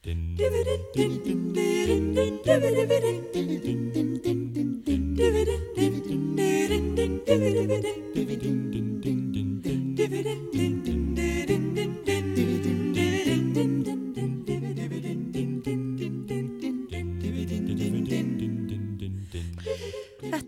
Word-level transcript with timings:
Þetta 0.00 0.16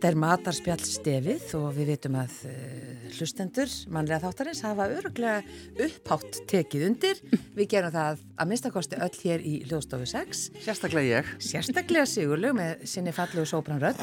er 0.09 0.17
matarspjall 0.17 0.81
stefið 0.81 1.53
og 1.61 1.69
við 1.77 1.93
veitum 1.93 2.17
að 2.23 2.41
uh, 2.49 2.82
hlustendur 3.17 3.71
mannlega 3.93 4.23
þáttarins 4.27 4.63
hafa 4.67 4.89
öruglega 4.93 5.43
upphátt 5.87 6.41
tekið 6.51 6.85
undir. 6.89 7.23
Við 7.57 7.71
gerum 7.75 7.95
það 7.95 8.23
að 8.37 8.51
minnstakosti 8.51 9.01
öll 9.05 9.17
hér 9.23 9.45
í 9.47 9.55
hljóðstofu 9.69 10.09
6. 10.11 10.45
Sérstaklega 10.65 11.21
ég. 11.21 11.33
Sérstaklega 11.43 12.05
Sigurlug 12.11 12.57
með 12.59 12.87
sinni 12.93 13.15
fallegu 13.17 13.47
sóbranrödd 13.49 14.01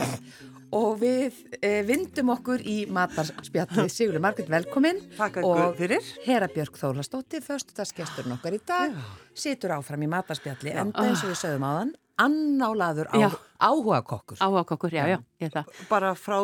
og 0.76 1.00
við 1.02 1.40
uh, 1.59 1.80
vindum 1.88 2.34
okkur 2.36 2.62
í 2.62 2.81
matarspjallið. 2.94 3.90
Sigurlug, 3.94 4.26
margir 4.27 4.52
velkomin. 4.52 5.02
Takk 5.17 5.41
fyrir. 5.80 6.12
Hera 6.28 6.52
Björg 6.52 6.78
Þórlastóttir, 6.78 7.41
föstudagsgesturinn 7.45 8.38
okkar 8.38 8.58
í 8.58 8.62
dag, 8.67 8.94
situr 9.34 9.78
áfram 9.80 10.05
í 10.05 10.12
matarspjalli 10.12 10.76
enda 10.78 11.09
eins 11.09 11.26
og 11.26 11.34
við 11.34 11.41
sögum 11.41 11.66
á 11.66 11.72
þann 11.80 11.98
annálaður 12.20 13.09
á, 13.16 13.31
áhuga 13.59 14.02
kokkur. 14.03 14.39
Áhuga 14.44 14.66
kokkur, 14.67 14.94
já, 14.94 15.08
já, 15.08 15.20
ég 15.39 15.53
það. 15.53 15.76
Bara 15.89 16.14
frá, 16.17 16.39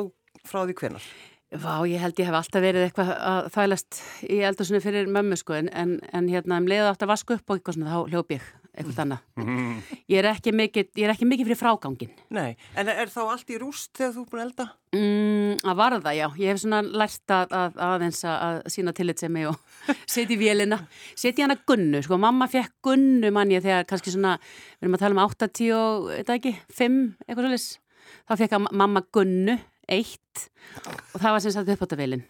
frá 0.47 0.63
því 0.63 0.77
hvenar? 0.79 1.07
Vá, 1.53 1.85
ég 1.87 2.01
held 2.01 2.17
ég 2.19 2.27
hef 2.27 2.35
alltaf 2.39 2.63
verið 2.63 2.87
eitthvað 2.87 3.11
að 3.15 3.49
þælast 3.53 3.99
í 4.27 4.41
eldursunni 4.47 4.81
fyrir 4.83 5.09
mömmu 5.13 5.37
sko 5.39 5.55
en, 5.59 5.69
en, 5.71 5.97
en 6.11 6.29
hérna 6.31 6.57
um 6.59 6.69
leiðu 6.69 6.89
átt 6.89 7.05
að 7.05 7.11
vasku 7.13 7.37
upp 7.37 7.49
og 7.49 7.59
eitthvað 7.59 7.77
svona 7.77 7.93
þá 7.93 8.13
hljópi 8.13 8.39
ég 8.39 8.47
eitthvað 8.75 9.01
annað. 9.05 9.21
Ég 10.11 10.19
er 10.19 10.27
ekki 10.29 10.53
mikið, 10.55 10.89
er 11.05 11.13
ekki 11.13 11.27
mikið 11.27 11.49
fyrir 11.49 11.59
frágangin. 11.59 12.11
Nei, 12.35 12.55
en 12.77 12.89
er 12.91 13.11
þá 13.11 13.21
allt 13.23 13.51
í 13.53 13.59
rúst 13.61 13.93
þegar 13.95 14.13
þú 14.15 14.23
er 14.23 14.27
búin 14.31 14.41
að 14.41 14.45
elda? 14.45 14.65
Mm, 14.95 15.53
að 15.71 15.79
varða, 15.79 16.13
já. 16.15 16.25
Ég 16.41 16.51
hef 16.51 16.61
svona 16.63 16.81
lært 16.85 17.35
að, 17.35 17.55
að 17.61 17.79
aðeins 17.87 18.21
að 18.31 18.59
sína 18.75 18.95
tillit 18.95 19.23
sem 19.23 19.39
ég 19.41 19.51
og 19.51 19.79
setja 20.15 20.35
í 20.35 20.39
vélina. 20.39 20.81
Setja 21.15 21.47
hana 21.47 21.57
gunnu, 21.67 22.03
sko. 22.05 22.19
Mamma 22.21 22.49
fekk 22.51 22.75
gunnu 22.85 23.31
manni 23.35 23.61
þegar 23.63 23.87
kannski 23.89 24.13
svona, 24.15 24.35
við 24.75 24.87
erum 24.87 24.99
að 24.99 25.05
tala 25.05 25.17
um 25.17 25.23
80 25.25 25.73
og, 25.79 26.11
eitthvað 26.19 26.39
ekki, 26.41 26.55
5, 26.83 27.01
eitthvað 27.25 27.49
svolítið. 27.49 27.81
Þá 28.25 28.35
fekk 28.37 28.59
mamma 28.69 29.01
gunnu, 29.15 29.55
1 29.91 30.45
og 30.85 31.17
það 31.21 31.31
var 31.31 31.41
sem 31.43 31.55
sagt 31.55 31.71
uppháttavélin. 31.75 32.25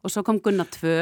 Og 0.00 0.12
svo 0.12 0.22
kom 0.24 0.38
gunna 0.40 0.64
2, 0.64 0.94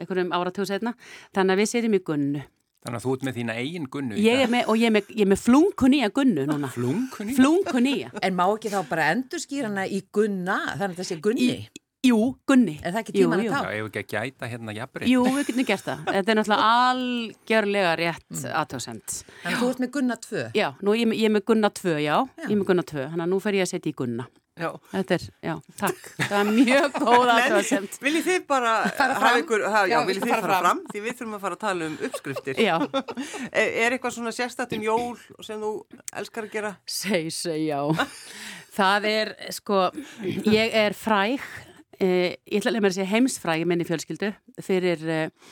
einhverjum 0.00 0.32
áratúr 0.32 0.68
setna. 0.68 0.94
Þannig 1.36 1.56
að 1.56 1.60
við 1.60 1.70
setjum 1.74 1.96
í 1.98 2.02
gunnu. 2.06 2.46
Þannig 2.80 2.96
að 2.96 3.04
þú 3.04 3.14
ert 3.14 3.24
með 3.26 3.34
þína 3.36 3.54
eigin 3.60 3.86
gunnu 3.92 4.16
Ég 4.24 4.38
er 4.40 4.48
með, 4.48 4.70
og 4.72 4.78
ég 4.80 4.88
er 4.88 4.94
með, 4.94 5.10
ég 5.12 5.26
er 5.26 5.28
með 5.28 5.42
flunkunýja 5.42 6.08
gunnu 6.16 6.46
núna. 6.48 6.70
Flunkunýja? 6.72 7.36
Flunkunýja. 7.36 8.12
En 8.24 8.38
má 8.38 8.46
ekki 8.46 8.72
þá 8.72 8.78
bara 8.88 9.10
endur 9.12 9.42
skýrana 9.42 9.84
í 9.84 10.00
gunna, 10.08 10.56
þannig 10.80 10.94
að 10.94 11.02
það 11.02 11.08
sé 11.10 11.18
gunni? 11.26 11.50
Í, 11.50 11.82
jú, 12.08 12.16
gunni. 12.48 12.78
Er 12.80 12.94
það 12.94 13.02
ekki 13.02 13.16
tíman 13.18 13.36
að 13.36 13.44
jú. 13.44 13.52
tá? 13.52 13.60
Já, 13.60 13.76
ég 13.76 13.84
hef 13.84 13.90
ekki 13.90 14.00
að 14.00 14.32
gæta 14.32 14.50
hérna 14.54 14.76
jafnbreytt. 14.78 15.12
Jú, 15.12 15.26
við 15.28 15.44
getum 15.50 15.68
gert 15.68 15.86
það. 15.90 16.08
Þetta 16.08 16.32
er 16.32 16.40
náttúrulega 16.40 16.72
algjörlega 16.80 17.94
rétt 18.00 18.28
mm. 18.32 18.50
aðtöðsend. 18.62 19.16
Þannig 19.42 19.58
að 19.58 19.60
þú 19.60 19.72
ert 19.74 19.84
með 19.84 19.94
gunna 19.98 20.20
2? 20.24 20.48
Já, 20.56 20.68
nú 20.80 20.96
ég, 20.96 21.16
ég 21.20 21.28
er 21.28 21.36
með 21.36 21.48
gunna 21.52 21.74
2, 21.84 21.98
já. 22.00 22.14
já. 22.16 22.46
Ég 22.46 22.54
er 22.54 22.60
með 22.62 22.68
gunna 22.72 22.86
2, 22.96 23.02
þannig 23.12 23.26
að 23.26 23.34
nú 23.34 23.44
fer 23.44 23.60
ég 23.60 23.68
að 23.68 23.74
setja 23.74 23.92
í 23.92 23.98
gunna. 24.00 24.30
Já. 24.60 24.68
Þetta 24.92 25.16
er, 25.16 25.24
já, 25.46 25.52
takk. 25.80 26.00
Það 26.20 26.36
er 26.40 26.50
mjög 26.58 26.98
góð 27.00 27.30
aðtöðsend. 27.34 27.96
Viljið 28.04 28.26
þið 28.28 28.42
bara 28.50 28.74
fara 28.98 29.16
hafa 29.16 29.22
fram? 29.24 29.40
ykkur, 29.44 29.64
hafa, 29.66 29.82
já, 29.88 29.94
Já, 29.94 30.00
viljið 30.10 30.26
þið 30.26 30.34
fara 30.36 30.60
fram? 30.60 30.82
Því 30.90 31.02
við 31.06 31.16
þurfum 31.20 31.36
að 31.38 31.44
fara 31.46 31.58
að 31.58 31.62
tala 31.64 31.88
um 31.88 31.96
uppskriftir. 32.10 32.60
Já. 32.60 32.76
er, 33.62 33.72
er 33.86 33.96
eitthvað 33.96 34.14
svona 34.18 34.34
sérstætt 34.36 34.76
um 34.76 34.84
jól 34.84 35.16
sem 35.46 35.64
þú 35.64 35.72
elskar 36.20 36.48
að 36.48 36.54
gera? 36.58 36.74
Seg, 37.00 37.30
seg, 37.34 37.64
já. 37.70 37.80
Það 38.76 39.08
er, 39.10 39.32
sko, 39.56 39.80
ég 40.52 40.76
er 40.84 40.94
fræg, 40.96 41.42
eh, 41.98 42.36
ég 42.44 42.60
ætla 42.60 42.70
að 42.70 42.76
lemja 42.78 42.92
að 42.92 42.98
segja 43.00 43.10
heimsfræg 43.16 43.64
í 43.64 43.68
minni 43.72 43.88
fjölskyldu 43.88 44.30
fyrir 44.62 45.02
eh, 45.10 45.50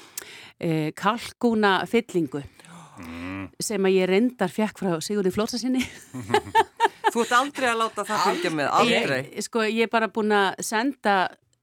eh, 0.60 0.88
kalkúna 0.97 1.81
fyllingu 1.91 2.44
sem 3.69 3.88
að 3.88 3.97
ég 3.97 4.10
reyndar 4.10 4.53
fjekk 4.53 4.81
frá 4.81 4.97
Sigurði 5.04 5.34
Flórsa 5.34 5.60
sinni. 5.60 5.83
Þú 7.15 7.25
ert 7.25 7.37
aldrei 7.39 7.69
að 7.71 7.81
láta 7.83 8.05
það 8.09 8.27
fylgja 8.27 8.53
með, 8.55 8.69
aldrei. 8.81 9.21
Ég, 9.29 9.47
sko, 9.47 9.65
ég 9.67 9.87
er 9.87 9.93
bara 9.93 10.11
búin 10.13 10.35
að 10.37 10.61
senda 10.67 11.17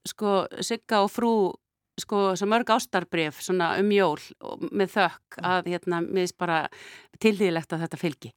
sko, 0.06 0.42
Sigga 0.64 1.04
og 1.04 1.12
frú 1.12 1.32
sko, 2.00 2.34
svo 2.36 2.48
mörg 2.50 2.70
ástarbref 2.74 3.40
svona 3.44 3.72
um 3.80 3.90
jól 3.94 4.20
og 4.44 4.64
með 4.68 4.92
þökk 4.96 5.38
að 5.40 5.70
hérna, 5.72 6.00
mér 6.04 6.26
finnst 6.26 6.38
bara 6.40 6.58
tilþýðilegt 7.22 7.72
að 7.72 7.84
þetta 7.86 8.00
fylgi. 8.00 8.32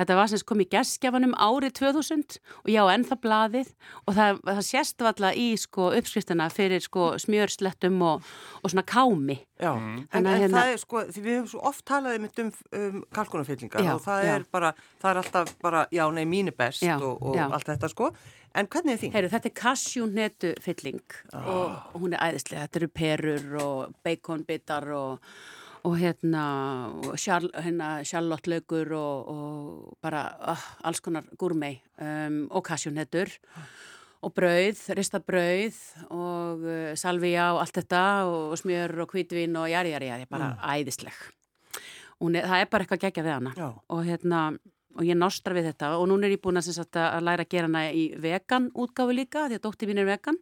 Þetta 0.00 0.16
var 0.18 0.30
sem 0.30 0.42
kom 0.48 0.62
í 0.64 0.68
geskjafanum 0.72 1.36
árið 1.38 1.76
2000 1.78 2.38
og 2.64 2.72
já, 2.72 2.82
ennþá 2.90 3.18
blaðið 3.22 3.70
og 4.02 4.16
það, 4.16 4.40
það 4.50 4.62
sést 4.70 5.06
valla 5.06 5.30
í 5.38 5.48
sko, 5.60 5.92
uppskriftina 6.00 6.48
fyrir 6.50 6.82
sko, 6.82 7.12
smjörslettum 7.22 8.02
og, 8.02 8.34
og 8.62 8.74
svona 8.74 8.86
kámi. 8.88 9.38
Já, 9.54 9.70
en, 9.70 10.06
en 10.10 10.26
hérna- 10.26 10.58
það 10.58 10.72
er 10.72 10.80
sko, 10.82 11.00
því 11.14 11.20
við 11.22 11.36
höfum 11.38 11.50
svo 11.52 11.60
oft 11.70 11.84
talað 11.86 12.16
um, 12.18 12.24
um, 12.42 12.48
um 12.74 12.96
kalkunafyllingar 13.14 13.84
Já, 13.86 13.92
og 13.94 14.00
það 14.02 14.24
já. 14.26 14.30
er 14.34 14.46
bara, 14.50 14.72
það 15.02 15.10
er 15.10 15.20
alltaf 15.20 15.52
bara, 15.62 15.84
já, 15.94 16.02
nei, 16.16 16.24
mín 16.26 16.50
er 16.50 16.56
best 16.58 16.82
Já, 16.82 16.96
og, 16.98 17.22
og 17.22 17.36
já. 17.38 17.44
allt 17.46 17.70
þetta 17.70 17.90
sko. 17.92 18.08
En 18.54 18.66
hvernig 18.70 18.94
er 18.96 19.00
þín? 19.02 19.12
Heyru, 19.14 19.30
þetta 19.30 19.50
er 19.50 19.54
kassjúnetu 19.58 20.50
fylling 20.62 21.16
og 21.38 21.94
hún 21.98 22.14
er 22.14 22.22
æðislega. 22.22 22.66
Þetta 22.66 22.80
eru 22.82 22.90
perur 22.98 23.56
og 23.62 23.94
baconbitar 24.06 24.86
og, 24.94 25.32
og 25.86 25.96
hérna, 25.98 26.44
og 27.02 27.16
sjal, 27.18 27.48
hérna 27.54 27.96
sjallottlaugur 28.06 28.94
og, 28.98 29.32
og 29.34 29.96
bara 30.02 30.28
uh, 30.54 30.68
alls 30.86 31.02
konar 31.02 31.26
gúrmei 31.38 31.76
um, 31.98 32.44
og 32.50 32.62
kassjúnetur 32.66 33.30
og 33.30 33.66
brauð, 34.34 34.80
rista 34.96 35.20
brauð 35.20 35.80
og 36.08 36.62
uh, 36.64 36.92
salvia 36.98 37.52
og 37.54 37.62
allt 37.64 37.80
þetta 37.80 38.04
og 38.30 38.54
smjör 38.60 38.94
og 39.04 39.14
hvítvin 39.14 39.56
og 39.60 39.68
jari, 39.70 39.92
jari, 39.94 40.12
jari, 40.12 40.28
bara 40.30 40.54
æðisleg. 40.74 41.18
Hún 42.22 42.38
er, 42.38 42.46
það 42.48 42.62
er 42.62 42.70
bara 42.70 42.86
eitthvað 42.86 43.02
gegja 43.04 43.26
við 43.26 43.34
hana. 43.34 43.74
Og 43.92 44.04
hérna 44.06 44.44
og 44.94 45.02
ég 45.02 45.18
nostra 45.18 45.54
við 45.56 45.72
þetta. 45.72 45.94
Og 45.98 46.06
núna 46.08 46.28
er 46.28 46.36
ég 46.36 46.42
búin 46.42 46.60
að, 46.60 46.70
sagt, 46.76 46.96
að 46.96 47.24
læra 47.26 47.42
að 47.42 47.50
gera 47.50 47.66
hana 47.66 47.84
í 47.90 48.04
vegan 48.22 48.68
útgáfu 48.70 49.16
líka 49.16 49.48
því 49.50 49.58
að 49.58 49.64
dótti 49.66 49.88
mín 49.90 50.00
er 50.00 50.06
vegan. 50.08 50.38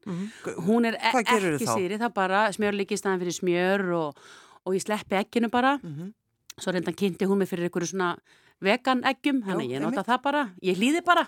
Hún 0.68 0.88
er 0.90 0.98
e 1.00 1.12
ekki 1.22 1.64
sýri, 1.64 1.96
það 2.00 2.12
bara 2.18 2.42
smjörlíki 2.52 2.98
í 2.98 3.00
staðan 3.00 3.22
fyrir 3.22 3.38
smjör 3.38 3.86
og, 3.96 4.26
og 4.68 4.76
ég 4.76 4.84
sleppi 4.84 5.16
ekkinu 5.22 5.50
bara. 5.52 5.78
Mhm. 5.82 6.12
svo 6.60 6.72
reyndan 6.72 6.94
kynnti 6.94 7.24
hún 7.24 7.38
mig 7.40 7.48
fyrir 7.48 7.64
einhverju 7.64 7.88
svona 7.94 8.16
vegan 8.62 9.02
eggjum, 9.08 9.42
þannig 9.46 9.68
að 9.68 9.74
ég 9.74 9.82
nota 9.84 10.04
það 10.06 10.20
bara 10.24 10.42
ég 10.64 10.78
hlýði 10.78 11.02
bara. 11.06 11.24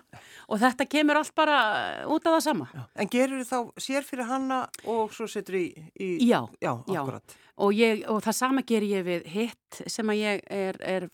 Og 0.48 0.60
þetta 0.62 0.86
kemur 0.90 1.20
allt 1.20 1.34
bara 1.36 1.56
út 2.10 2.26
af 2.26 2.36
það 2.36 2.44
sama. 2.46 2.68
En 2.94 3.10
gerur 3.10 3.46
þá 3.48 3.58
sér 3.80 4.06
fyrir 4.06 4.28
hanna 4.28 4.60
og 4.90 5.14
svo 5.14 5.26
setur 5.30 5.58
í, 5.60 5.64
í 5.98 6.10
Já, 6.28 6.40
já, 6.60 6.72
já. 6.88 7.00
akkurat. 7.00 7.36
og, 7.56 7.74
ég, 7.76 8.04
og 8.10 8.22
það 8.24 8.38
sama 8.38 8.64
ger 8.66 8.86
ég 8.86 9.04
við 9.06 9.28
hitt 9.34 9.82
sem 9.90 10.10
að 10.10 10.20
ég 10.20 10.44
er, 10.50 10.78
er 10.82 11.08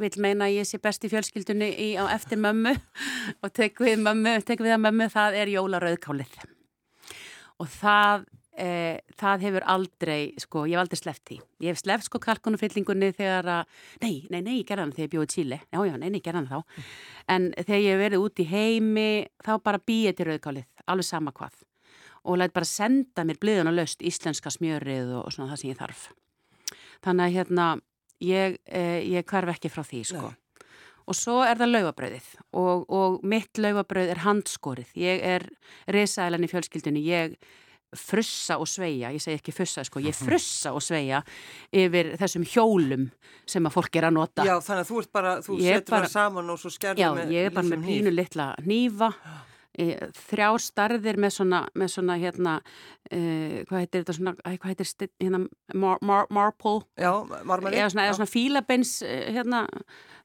vil 0.00 0.12
meina 0.22 0.48
ég 0.50 0.66
sé 0.68 0.80
best 0.82 1.04
í 1.06 1.10
fjölskyldunni 1.12 1.70
í, 1.70 1.90
á 1.98 2.06
eftir 2.14 2.40
mömmu. 2.40 2.74
Og 3.44 3.52
tek 3.54 3.78
við 3.82 4.00
mömmu, 4.02 4.38
tek 4.46 4.62
við 4.62 4.76
að 4.76 4.84
mömmu, 4.86 5.10
það 5.12 5.38
er 5.42 5.52
jólarauðkálið. 5.54 6.38
Og 7.62 7.70
það 7.70 8.26
e, 8.58 9.00
það 9.18 9.44
hefur 9.48 9.66
aldrei 9.74 10.20
sko, 10.40 10.64
ég 10.68 10.76
hef 10.76 10.84
aldrei 10.84 11.00
sleppt 11.00 11.30
því. 11.30 11.38
Ég 11.64 11.74
hef 11.74 11.82
sleppt 11.82 12.08
sko 12.08 12.20
kalkunufyllingunni 12.22 13.10
þegar 13.16 13.50
að 13.58 13.78
nei, 14.04 14.14
nei, 14.30 14.40
nei, 14.40 14.56
ég 14.60 14.68
gerði 14.68 14.84
hann 14.84 14.94
þegar 14.94 15.06
ég 15.06 15.14
bjóði 15.14 15.30
Chile. 15.34 15.60
Já, 15.68 15.78
já, 15.88 15.94
nei, 15.96 16.08
nei, 16.08 16.18
ég 16.20 16.26
gerði 16.26 16.42
hann 16.42 16.50
þá. 16.50 16.84
En 17.34 17.48
þegar 17.60 17.82
ég 17.82 17.94
hef 17.94 18.02
verið 18.04 18.26
út 18.26 18.44
í 18.44 18.48
heimi 18.50 19.08
þá 19.44 19.52
bara 19.64 19.82
býið 19.92 20.18
til 20.18 20.28
rauðkálið, 20.30 20.68
alveg 20.86 21.08
sama 21.08 21.34
hvað. 21.34 21.58
Og 22.24 22.38
læt 22.40 22.54
bara 22.56 22.68
senda 22.68 23.24
mér 23.26 23.40
bliðun 23.42 23.72
og 23.72 23.76
löst 23.76 24.04
íslenska 24.04 24.52
smjörið 24.54 25.10
og, 25.18 25.26
og 25.26 25.34
svona 25.34 25.52
það 25.52 25.60
sem 25.60 25.74
ég 25.74 25.82
þarf. 25.82 26.06
Þannig 27.04 27.26
að 27.26 27.36
hérna, 27.36 27.66
ég, 28.24 28.56
eh, 28.64 29.02
ég 29.12 29.28
hverf 29.28 29.52
ekki 29.56 29.72
frá 29.72 29.84
því, 29.84 30.06
sko. 30.08 30.32
Og 31.04 31.16
svo 31.16 31.42
er 31.44 31.58
það 31.60 31.74
laugabröðið 31.74 32.28
og, 32.56 32.86
og 32.88 33.18
mitt 33.28 33.60
laugabröð 33.60 34.14
er 34.14 34.22
handskorið. 34.24 34.94
Ég 34.96 35.20
er 35.34 35.44
risaðilan 35.92 36.46
í 36.46 36.48
fjölskyldunni, 36.48 37.02
ég 37.04 37.36
frussa 37.96 38.58
og 38.58 38.68
sveia, 38.68 39.10
ég 39.14 39.22
segi 39.22 39.38
ekki 39.40 39.52
fussa, 39.54 39.84
sko, 39.84 40.00
ég 40.00 40.14
frussa 40.16 40.72
og 40.74 40.82
sveia 40.82 41.22
yfir 41.72 42.14
þessum 42.20 42.44
hjólum 42.44 43.08
sem 43.46 43.64
að 43.68 43.74
fólk 43.76 43.96
er 43.96 44.08
að 44.10 44.16
nota. 44.18 44.44
Já, 44.44 44.56
þannig 44.60 44.84
að 44.86 44.90
þú 44.92 45.00
ert 45.02 45.12
bara, 45.12 45.34
þú 45.44 45.58
Ég 45.60 45.80
setur 45.80 45.90
bara- 45.90 46.06
það 46.06 46.10
saman 46.18 46.50
og 46.50 46.58
svo 46.58 46.70
skerður 46.70 46.98
Já, 47.04 47.10
með 47.14 47.34
ég 47.34 47.46
er 47.46 47.50
bara 47.50 47.66
með 47.72 47.84
pínu 47.88 48.14
litla 48.14 48.54
nýfa, 48.64 49.10
þrjár 49.74 50.60
starðir 50.62 51.16
með 51.18 51.32
svona, 51.34 51.60
með 51.74 51.88
svona 51.96 52.16
hérna, 52.22 52.52
uh, 53.10 53.56
hvað 53.68 53.80
heitir 53.82 54.04
þetta 54.04 54.14
svona, 54.18 54.34
hvað 54.44 54.70
heitir 54.70 54.86
sti- 54.86 55.10
hérna, 55.20 55.40
mar, 55.74 55.98
mar, 56.02 56.26
marple, 56.30 56.82
Já, 56.96 57.10
marmari. 57.44 57.76
eða 57.80 57.90
svona, 57.90 58.14
svona 58.14 58.30
fílabeins, 58.30 59.02
eh, 59.02 59.32
hérna, 59.34 59.64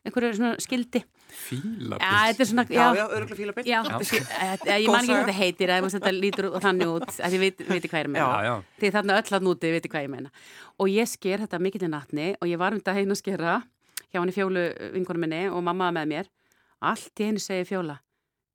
einhverju 0.06 0.36
svona 0.38 0.56
skildi. 0.62 1.04
Fílabils. 1.30 2.02
Já, 2.02 2.12
þetta 2.30 2.44
er 2.44 2.50
svona, 2.50 2.66
Já, 2.70 2.80
já, 2.80 2.96
já, 3.00 3.04
örgulega 3.18 3.38
fíla 3.40 3.54
beint. 3.58 3.68
já, 3.70 3.80
já. 3.84 4.78
ég 4.80 4.88
man 4.90 5.00
ekki 5.04 5.14
hvað 5.14 5.20
þetta 5.20 5.36
heitir, 5.40 5.70
eða 5.76 5.90
þetta 5.96 6.12
lítur 6.16 6.48
þannig 6.64 6.92
út, 6.96 7.10
að 7.26 7.36
ég 7.36 7.44
veit, 7.44 7.64
veit 7.70 7.86
hvað 7.90 8.00
ég 8.00 8.06
er 8.06 8.12
með. 8.14 8.22
Já, 8.24 8.44
já. 8.50 8.54
Því 8.82 8.92
þarna 8.96 9.18
öll 9.22 9.34
að 9.40 9.46
núti, 9.48 9.72
veit 9.76 9.88
hvað 9.92 10.06
ég 10.08 10.12
meina. 10.16 10.32
Og 10.80 10.90
ég 10.94 11.10
sker 11.12 11.44
þetta 11.46 11.60
mikill 11.62 11.86
í 11.86 11.92
natni 11.94 12.28
og 12.42 12.48
ég 12.50 12.58
var 12.62 12.74
um 12.78 12.82
daginn 12.82 13.12
að 13.14 13.20
skera 13.22 13.56
hjá 14.10 14.20
henni 14.24 14.34
fjólu 14.34 14.66
vingunum 14.96 15.22
minni 15.26 15.42
og 15.54 15.62
mamma 15.64 15.92
með 15.94 16.08
mér 16.10 16.30
allt 16.82 17.20
í 17.22 17.28
einu 17.30 17.42
segi 17.44 17.66
fjóla 17.70 18.00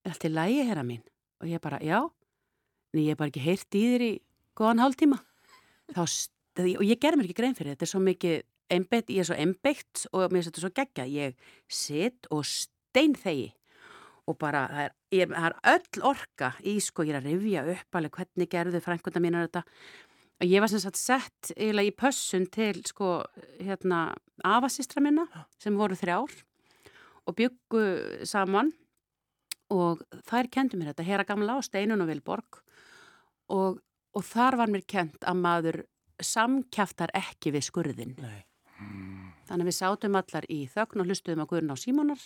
er 0.04 0.10
allt 0.14 0.24
í 0.26 0.30
lægi 0.32 0.62
herra 0.66 0.82
mín 0.82 1.02
og 1.40 1.46
ég 1.46 1.60
bara, 1.62 1.78
já 1.84 2.00
en 2.02 2.98
ég 3.02 3.12
hef 3.12 3.18
bara 3.20 3.30
ekki 3.30 3.42
heyrt 3.44 3.76
í 3.78 3.82
þér 3.92 4.04
í 4.06 4.12
góðan 4.58 4.82
hálftíma 4.82 5.18
þá, 5.94 6.00
st- 6.10 6.74
og 6.78 6.82
ég 6.88 6.98
ger 6.98 7.14
mér 7.20 7.28
ekki 7.28 7.36
grein 7.38 7.54
fyrir 7.54 7.74
þetta 7.76 7.86
er 7.86 7.92
svo 7.92 8.00
mikið 8.02 8.42
einbeitt, 8.72 9.10
ég 9.12 9.24
er 9.24 9.28
svo 9.28 9.36
einbeitt 9.38 10.06
og 10.12 10.32
mér 10.32 10.46
þetta 10.48 10.62
svo 10.62 10.72
geggja 10.74 11.06
ég 11.10 11.36
sit 11.68 12.28
og 12.34 12.44
stein 12.48 13.16
þegi 13.18 13.52
og 14.30 14.38
bara, 14.40 14.64
það 14.70 14.86
er, 14.86 14.94
ég, 15.12 15.32
það 15.34 15.46
er 15.50 15.56
öll 15.74 16.06
orka 16.08 16.50
í 16.64 16.78
sko, 16.80 17.04
ég 17.04 17.12
er 17.12 17.20
að 17.20 17.28
rifja 17.28 17.64
upp 17.74 17.98
alveg 17.98 18.18
hvernig 18.18 18.50
gerðu 18.54 18.80
frænkunda 18.80 19.20
mínar 19.20 19.48
þetta. 19.48 19.62
Og 20.40 20.48
ég 20.48 20.64
var 20.64 20.72
sem 20.72 20.80
sagt 20.82 20.98
sett 20.98 21.50
eiginlega 21.54 21.90
í 21.90 21.96
pössun 22.00 22.46
til 22.52 22.80
sko, 22.88 23.18
hérna 23.60 24.06
afasistra 24.44 25.02
minna 25.04 25.26
sem 25.60 25.76
voru 25.76 25.96
þrjár 25.98 26.32
og 27.24 27.36
byggu 27.38 27.84
saman 28.28 28.72
og 29.72 30.02
þær 30.28 30.48
kendi 30.52 30.80
mér 30.80 30.92
þetta, 30.92 31.06
Hera 31.06 31.28
Gamla 31.28 31.58
og 31.60 31.66
Steinun 31.66 32.02
og 32.04 32.10
Vilborg. 32.10 32.60
Og, 33.52 33.78
og 34.16 34.24
þar 34.24 34.56
var 34.62 34.72
mér 34.72 34.84
kent 34.88 35.24
að 35.28 35.40
maður 35.40 35.80
samkjaftar 36.22 37.12
ekki 37.16 37.52
við 37.54 37.68
skurðin 37.68 38.16
Nei. 38.22 38.44
Þannig 39.48 39.64
að 39.64 39.70
við 39.70 39.76
sátum 39.76 40.18
allar 40.18 40.46
í 40.52 40.60
þögn 40.72 41.02
og 41.02 41.10
hlustuðum 41.10 41.44
á 41.44 41.50
Guðrun 41.50 41.74
á 41.74 41.76
Símonar. 41.78 42.24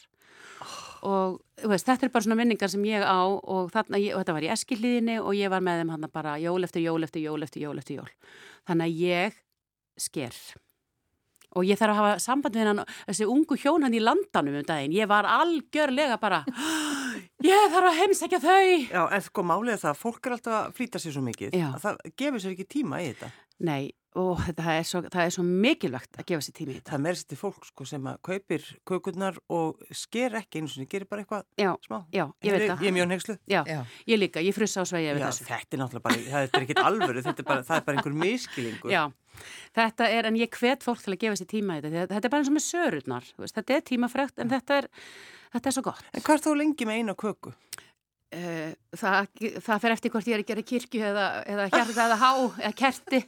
Og 1.07 1.39
þú 1.59 1.73
veist, 1.73 1.87
þetta 1.87 2.07
er 2.07 2.13
bara 2.15 2.27
svona 2.27 2.39
minningar 2.39 2.71
sem 2.73 2.87
ég 2.89 3.03
á 3.07 3.21
og, 3.27 3.69
þarna, 3.75 4.01
og 4.15 4.23
þetta 4.23 4.37
var 4.37 4.47
í 4.47 4.53
eskilíðinni 4.55 5.19
og 5.23 5.35
ég 5.39 5.53
var 5.53 5.63
með 5.65 5.83
þeim 5.83 5.93
hann 5.95 6.09
bara 6.15 6.39
jól 6.43 6.63
eftir 6.67 6.87
jól 6.87 7.03
eftir 7.07 7.27
jól 7.27 7.43
eftir 7.47 7.67
jól 7.67 7.77
eftir 7.79 8.01
jól. 8.01 8.09
Þannig 8.67 8.89
að 8.89 9.05
ég 9.05 9.39
sker. 9.99 10.41
Og 11.57 11.65
ég 11.65 11.79
þarf 11.81 11.95
að 11.95 11.99
hafa 12.03 12.17
samband 12.23 12.59
við 12.59 12.69
hann 12.69 12.83
þessi 13.09 13.29
ungu 13.31 13.57
hjón 13.59 13.87
hann 13.87 13.97
í 13.97 14.03
landanum 14.03 14.59
um 14.61 14.67
daginn. 14.69 14.95
Ég 14.95 15.09
var 15.11 15.27
algjörlega 15.39 16.19
bara 16.21 16.43
ég 17.47 17.71
þarf 17.73 17.91
að 17.93 18.01
heimsækja 18.03 18.43
þau. 18.43 18.67
Já, 18.91 19.03
en 19.17 19.25
sko 19.25 19.47
málið 19.47 19.81
það 19.85 19.95
að 19.95 20.03
fólk 20.03 20.27
er 20.27 20.37
alltaf 20.37 20.59
að 20.59 20.75
flýta 20.79 21.03
sér 21.03 21.17
svo 21.17 21.25
mikið 21.25 21.57
Já. 21.57 21.71
að 21.73 21.87
það 21.87 22.03
gefur 22.21 22.45
sér 22.45 22.57
ekki 22.57 22.69
tíma 22.77 23.01
í 23.03 23.09
þetta. 23.13 23.31
Nei, 23.67 23.83
og 24.17 24.41
það 24.57 24.71
er, 24.73 24.87
svo, 24.89 25.01
það 25.13 25.21
er 25.27 25.33
svo 25.35 25.43
mikilvægt 25.45 26.17
að 26.19 26.25
gefa 26.31 26.45
sér 26.47 26.55
tími 26.57 26.73
í 26.73 26.77
þetta 26.79 26.95
Það 26.97 27.09
er 27.11 27.19
sér 27.21 27.29
til 27.29 27.39
fólk 27.39 27.67
sko 27.69 27.85
sem 27.87 28.07
að 28.09 28.17
kaupir 28.29 28.65
kökurnar 28.89 29.37
og 29.53 29.83
sker 29.95 30.39
ekki 30.41 30.63
einu 30.63 30.71
sinni, 30.73 30.89
gerir 30.91 31.07
bara 31.11 31.23
eitthvað 31.23 31.45
Já, 31.61 31.71
smá. 31.85 31.99
já, 32.15 32.25
ég 32.43 32.55
veit 32.57 32.63
Ég, 32.65 32.71
það 32.73 32.83
ég 32.83 32.89
er 32.89 32.97
mjög 32.97 33.09
nexlu. 33.13 33.37
Já, 33.53 33.61
Já. 33.69 33.81
ég 34.09 34.19
líka, 34.23 34.41
ég 34.43 34.57
frussa 34.57 34.81
á 34.81 34.85
sveigja 34.89 35.15
við 35.15 35.23
Já, 35.23 35.29
þessu 35.29 35.49
þetta 35.51 35.77
er 35.77 35.83
náttúrulega 35.85 36.07
bara, 36.09 36.25
það 36.33 36.49
er 36.49 36.65
ekkit 36.65 36.83
alvöru, 36.89 37.25
þetta 37.29 37.45
er 37.45 37.49
bara, 37.53 37.67
það 37.69 37.77
er 37.83 37.87
bara 37.91 38.01
einhver 38.01 38.19
miskilingur. 38.25 38.91
Já, 38.97 39.03
þetta 39.77 40.09
er, 40.17 40.29
en 40.33 40.41
ég 40.41 40.59
hvet 40.59 40.87
fólk 40.89 41.05
til 41.05 41.15
að 41.15 41.21
gefa 41.27 41.39
sér 41.43 41.51
tíma 41.53 41.79
í 41.79 41.85
þetta, 41.85 42.07
þetta 42.15 42.25
er 42.27 42.33
bara 42.33 42.43
eins 42.43 42.51
og 42.53 42.57
með 42.59 42.67
sörurnar, 42.67 43.29
þú 43.37 43.45
veist, 43.45 43.59
þetta 43.61 43.77
er 43.77 43.87
tímafrekt, 43.93 44.39
en 44.43 44.51
þetta 44.57 44.81
er, 44.83 44.89
þetta 45.55 45.69
er 45.71 45.77
svo 45.79 45.85
gott. 45.93 46.03
En 46.17 46.25
hvað 46.25 46.39
er 46.41 46.45
þá 46.49 46.51
lengi 46.65 46.89
með 46.89 47.03
eina 47.03 47.15
köku? 47.19 47.55
Uh, 48.29 48.75
það, 48.93 49.29
það 49.65 49.79
fer 49.81 49.93
eftir 49.95 50.13
hvort 50.13 50.27
ég 50.29 50.35
er 50.37 50.43
að 50.43 50.51
gera 50.51 50.63
kirkju 50.69 50.99
eða, 51.09 51.23
eða 51.49 51.65
hjarta 51.73 52.05
eða 52.05 52.19
há, 52.21 52.33
eða 52.59 52.73
kerti, 52.77 53.21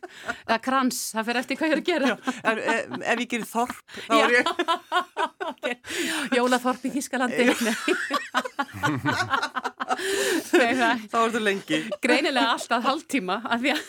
eða 0.43 0.59
krans, 0.67 0.99
það 1.15 1.31
fer 1.31 1.39
eftir 1.41 1.57
hvað 1.57 1.71
ég 1.71 1.73
er 1.73 1.81
að 1.81 1.89
gera. 1.89 2.11
Ef, 2.21 2.61
ef, 2.75 2.99
ef 3.01 3.23
ég 3.25 3.31
gerir 3.31 3.49
þorp, 3.49 3.81
þá 3.97 4.13
Já. 4.13 4.25
er 4.27 4.31
ég... 4.37 4.45
Jólaþorp 6.37 6.85
í 6.85 6.93
Þískalandi. 6.99 7.49
Þá 10.51 10.61
er 10.61 11.01
þetta 11.09 11.41
lengi. 11.43 11.81
greinilega 12.05 12.53
alltaf 12.59 12.85
hálftíma, 12.85 13.41
af 13.49 13.65
því 13.65 13.71
að 13.79 13.83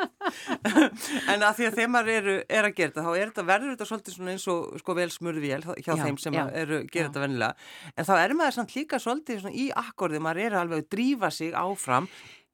En 1.32 1.44
að 1.44 1.60
því 1.60 1.68
að 1.68 1.78
þeim 1.78 1.98
eru, 2.00 2.34
er 2.48 2.66
að 2.68 2.74
gera 2.76 2.90
þetta, 2.90 3.04
þá 3.04 3.12
þetta, 3.20 3.46
verður 3.50 3.72
þetta 3.74 3.88
svolítið 3.90 4.16
svona 4.16 4.34
eins 4.34 4.48
og 4.52 4.82
sko 4.82 4.96
vel 4.98 5.08
smurðvél 5.14 5.62
hjá 5.68 5.92
Já, 5.92 6.02
þeim 6.02 6.18
sem 6.22 6.36
já, 6.36 6.42
að 6.42 6.58
eru 6.62 6.82
gera 6.86 7.06
já. 7.06 7.08
þetta 7.08 7.24
vennilega. 7.24 7.70
En 7.94 8.10
þá 8.10 8.12
er 8.18 8.36
maður 8.40 8.58
samt 8.58 8.76
líka 8.76 9.00
svolítið 9.02 9.48
í 9.52 9.70
akkorði, 9.84 10.20
maður 10.22 10.44
er 10.46 10.60
alveg 10.60 10.84
að 10.84 10.92
drífa 10.96 11.32
sig 11.34 11.56
áfram. 11.56 12.10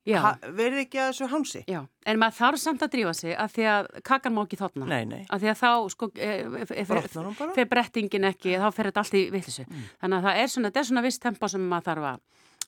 Ha, 0.06 0.36
verið 0.54 0.84
ekki 0.84 1.00
að 1.02 1.08
þessu 1.10 1.26
hánsi? 1.32 1.60
já, 1.66 1.80
en 2.06 2.18
maður 2.22 2.36
þarf 2.36 2.60
samt 2.62 2.84
að 2.86 2.92
drífa 2.92 3.14
sig 3.18 3.32
af 3.34 3.50
því 3.56 3.64
að 3.72 3.88
kakan 4.06 4.36
má 4.36 4.44
ekki 4.44 4.58
þotna. 4.60 4.86
Nei, 4.86 5.00
nei. 5.10 5.22
Af 5.26 5.40
því 5.42 5.50
að 5.50 5.56
þá, 5.58 5.70
sko, 5.90 6.08
e, 6.14 6.28
e, 6.46 6.66
e, 6.70 6.84
bara? 6.86 7.48
fer 7.56 7.66
brettingin 7.72 8.28
ekki, 8.30 8.54
þá 8.54 8.68
fer 8.76 8.92
þetta 8.92 9.02
allt 9.02 9.16
í 9.18 9.24
villisu. 9.34 9.64
Mm. 9.66 9.88
Þannig 10.04 10.20
að 10.20 10.28
það 10.28 10.42
er 10.44 10.52
svona, 10.52 10.72
svona 10.92 11.02
viss 11.08 11.22
tempo 11.24 11.50
sem 11.50 11.66
maður 11.72 11.88
þarf 11.90 12.06
að 12.12 12.22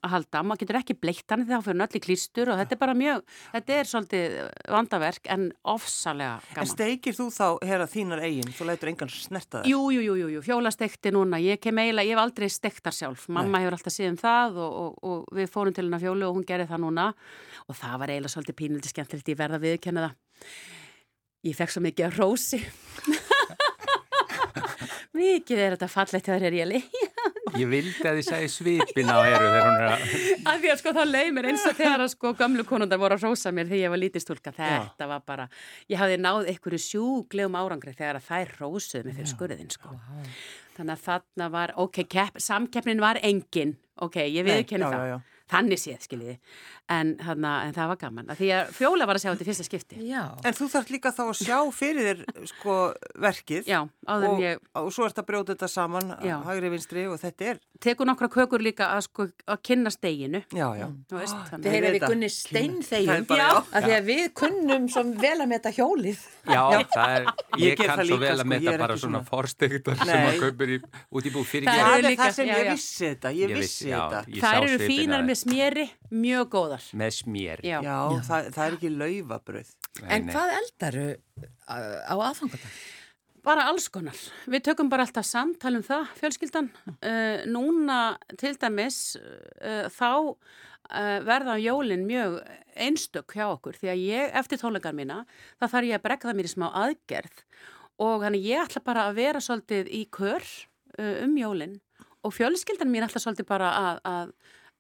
að 0.05 0.13
halda, 0.15 0.43
maður 0.47 0.61
getur 0.63 0.77
ekki 0.79 0.95
bleitt 1.03 1.33
hann 1.33 1.43
þegar 1.43 1.59
þá 1.59 1.65
fyrir 1.67 1.83
öll 1.85 1.99
í 1.99 2.01
klýstur 2.05 2.51
og 2.53 2.59
þetta 2.61 2.75
er 2.77 2.81
bara 2.83 2.95
mjög, 2.99 3.23
þetta 3.55 3.71
er 3.79 3.89
svolítið 3.91 4.27
vandaverk 4.75 5.25
en 5.35 5.43
ofsalega 5.75 6.35
En 6.39 6.45
gaman. 6.61 6.71
steikir 6.71 7.15
þú 7.19 7.27
þá, 7.35 7.47
herra, 7.67 7.87
þínar 7.91 8.21
eigin, 8.29 8.53
þú 8.55 8.63
lætur 8.69 8.91
engan 8.93 9.11
snerta 9.11 9.57
það? 9.63 9.67
Jú, 9.73 9.81
jú, 9.97 10.01
jú, 10.07 10.15
jú, 10.23 10.29
jú, 10.37 10.41
fjólastekti 10.47 11.09
núna, 11.17 11.41
ég 11.43 11.59
kem 11.65 11.77
eiginlega, 11.83 12.07
ég 12.07 12.15
hef 12.15 12.23
aldrei 12.23 12.49
stektar 12.53 12.95
sjálf, 12.95 13.27
mamma 13.29 13.59
hefur 13.65 13.75
alltaf 13.79 13.95
síðan 13.97 14.21
það 14.23 14.61
og, 14.63 14.71
og, 14.85 14.93
og 15.11 15.19
við 15.41 15.51
fórum 15.53 15.75
til 15.75 15.87
hennar 15.89 16.03
fjólu 16.05 16.25
og 16.31 16.39
hún 16.39 16.47
gerði 16.47 16.69
það 16.71 16.85
núna 16.87 17.09
og 17.67 17.75
það 17.83 17.99
var 18.05 18.15
eiginlega 18.15 18.35
svolítið 18.37 18.59
pínildi 18.63 18.89
skemmtilegt, 18.95 19.33
ég 19.35 19.41
verða 19.43 19.59
að 19.59 19.67
viðkenna 19.67 20.07
það. 20.07 20.15
Ég 21.49 21.55
fekk 21.59 21.71
svo 21.75 21.83
mikið 21.85 22.07
að 22.09 22.17
rósi. 22.19 22.59
mikið 25.19 25.61
er 25.63 25.75
þetta 25.77 25.89
fallegt 25.91 26.29
þegar 26.29 26.47
er 26.49 26.57
ég. 26.63 26.89
Ég 27.57 27.71
vildi 27.71 28.05
að 28.09 28.19
þið 28.19 28.27
segi 28.27 28.51
svipin 28.53 29.13
á 29.13 29.19
eru 29.23 29.47
þegar 29.47 29.67
hún 29.69 29.79
er 29.79 29.87
að... 29.89 30.05
Af 30.53 30.61
því 30.61 30.73
að 30.73 30.83
sko 30.83 30.93
þá 30.99 31.01
leið 31.09 31.31
mér 31.37 31.49
eins 31.53 31.65
og 31.69 31.79
þegar 31.79 32.05
að 32.05 32.13
sko 32.13 32.33
gamlu 32.39 32.67
konundar 32.69 33.01
voru 33.01 33.19
að 33.19 33.25
rósa 33.29 33.53
mér 33.55 33.71
þegar 33.71 33.83
ég 33.85 33.95
var 33.95 34.03
lítið 34.03 34.25
stúlka. 34.27 34.55
Þetta 34.59 35.09
var 35.13 35.25
bara, 35.29 35.49
ég 35.89 36.03
hafði 36.03 36.21
náð 36.21 36.53
einhverju 36.53 36.83
sjúglegum 36.85 37.59
árangri 37.59 37.97
þegar 37.97 38.21
að 38.21 38.29
þær 38.29 38.55
rósuðu 38.61 39.09
mig 39.09 39.19
fyrir 39.19 39.33
skurðin 39.33 39.73
sko. 39.75 39.97
Þannig 40.77 40.95
að 40.95 41.07
þarna 41.09 41.51
var, 41.57 41.75
ok, 41.87 42.05
kepp, 42.07 42.39
samkeppnin 42.43 43.03
var 43.03 43.19
engin, 43.27 43.75
ok, 43.99 44.21
ég 44.29 44.47
já, 44.47 44.63
það. 44.69 44.93
já, 44.95 45.17
já. 45.17 45.38
Þannig 45.49 45.81
séð, 45.81 46.01
skiljiði. 46.05 46.37
En, 46.89 47.11
þarna, 47.21 47.51
en 47.69 47.75
það 47.77 47.89
var 47.91 47.99
gaman. 48.01 48.31
Af 48.33 48.39
Því 48.41 48.49
að 48.57 48.71
fjóla 48.79 49.07
var 49.09 49.19
að 49.19 49.23
sjá 49.25 49.29
þetta 49.35 49.45
í 49.45 49.49
fyrsta 49.49 49.65
skipti. 49.67 49.97
Já. 50.09 50.23
En 50.49 50.55
þú 50.57 50.69
þarf 50.73 50.93
líka 50.95 51.13
þá 51.13 51.23
að 51.27 51.35
sjá 51.43 51.59
fyrir 51.77 52.07
þér, 52.09 52.47
sko, 52.49 52.77
verkið. 53.21 53.69
Já, 53.69 53.81
áður 54.09 54.25
en 54.25 54.31
og, 54.31 54.41
ég 54.45 54.63
og 54.81 54.89
svo 54.97 55.09
ert 55.09 55.21
að 55.21 55.27
brjóta 55.29 55.53
þetta 55.55 55.69
saman, 55.69 56.15
hægri 56.49 56.71
vinstri 56.73 57.05
og 57.09 57.19
þetta 57.21 57.49
er, 57.53 57.61
teku 57.85 58.07
nokkra 58.09 58.29
kökur 58.33 58.65
líka 58.65 58.89
að 58.97 59.03
sko 59.09 59.27
að 59.53 59.61
kynna 59.69 59.93
steginu. 59.93 60.41
já, 60.53 60.67
já. 60.81 60.87
Heyrið 61.69 61.93
veit 61.93 62.03
við 62.09 62.85
það. 62.89 63.05
Það 63.09 63.27
bara, 63.29 63.45
já. 63.45 63.63
að 63.79 63.87
því 63.89 63.95
að 63.99 64.09
við 64.09 64.25
kunnum 64.41 64.89
svo 64.93 65.05
vel 65.21 65.35
að 65.45 65.49
meta 65.53 65.73
hjólið. 65.77 66.25
Já, 66.49 66.63
það 66.95 67.15
er, 67.19 67.29
Ég 67.59 67.65
ég 67.69 67.79
kann 67.81 67.99
það 67.99 68.09
svo 68.09 68.19
vel 68.23 68.33
að 68.33 68.41
sko, 68.43 68.49
meta 68.53 68.73
er 68.73 68.79
bara 68.83 68.97
svona 68.97 69.19
svona- 69.19 69.29
forstegtar 69.29 69.97
sem 70.05 70.25
að 70.29 70.41
kaupir 70.43 70.73
í, 70.73 70.79
út 71.13 71.29
í 71.29 71.33
búð 71.35 71.47
fyrir 71.53 71.69
Það 71.69 71.79
Það 71.79 71.93
eru 71.93 71.99
er 71.99 72.11
líka- 72.11 72.23
það 72.29 72.35
sem 72.39 72.49
ég 72.49 72.71
vissi 72.73 73.05
þetta, 73.09 73.33
ég, 73.39 73.55
vissi 73.59 73.89
já, 73.89 73.99
þetta. 73.99 74.23
ég 74.29 74.43
Þær 74.43 74.59
sá 74.59 74.63
eru 74.69 74.79
fínar 74.89 75.21
þér. 75.21 75.29
Með 75.39 75.55
smjeri, 75.55 75.87
mjög 76.11 76.49
góðar. 76.53 76.87
Með 76.99 77.11
smér. 77.19 77.61
Já. 77.67 77.79
Já, 77.85 77.97
Það, 78.27 78.49
það 78.55 78.63
er 78.65 78.77
ekki 78.79 78.93
laufabröð. 78.95 79.75
En 80.07 80.27
nei. 80.27 80.33
hvað 80.35 80.55
eldaru 80.59 81.09
á 81.69 82.15
aðfangadag? 82.17 82.79
Bara 83.47 83.69
alls 83.71 83.87
konar. 83.89 84.19
Við 84.51 84.65
tökum 84.67 84.91
bara 84.91 85.07
alltaf 85.07 85.25
samtal 85.25 85.77
um 85.79 85.85
það, 85.87 86.09
fjölskyldan. 86.19 86.71
Uh, 86.99 87.47
núna 87.49 88.19
til 88.37 88.53
dæmis 88.61 89.17
uh, 89.17 89.87
þá 89.95 90.11
uh, 90.35 91.19
verða 91.25 91.57
jólin 91.63 92.05
mjög 92.09 92.41
einstök 92.79 93.37
hjá 93.39 93.47
okkur 93.49 93.79
því 93.79 93.93
að 93.95 94.05
ég, 94.05 94.33
eftir 94.43 94.61
tónleikar 94.61 94.97
mína, 94.97 95.23
það 95.63 95.75
þarf 95.75 95.91
ég 95.91 96.01
að 96.01 96.07
bregða 96.09 96.37
mér 96.37 96.51
í 96.51 96.53
smá 96.53 96.67
aðgerð 96.69 97.45
og 98.05 98.25
þannig 98.27 98.47
ég 98.51 98.67
ætla 98.67 98.85
bara 98.87 99.09
að 99.09 99.19
vera 99.23 99.43
svolítið 99.43 99.91
í 99.95 100.05
kör 100.15 100.45
uh, 100.99 101.17
um 101.25 101.39
jólin 101.39 101.79
og 102.27 102.35
fjölskyldan 102.35 102.91
mín 102.93 103.07
ætla 103.07 103.23
svolítið 103.23 103.49
bara 103.49 103.73
að, 103.79 104.01
að, 104.13 104.33